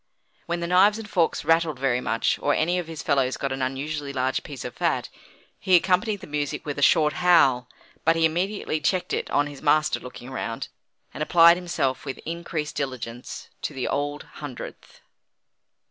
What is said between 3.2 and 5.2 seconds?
got an unusually large piece of fat,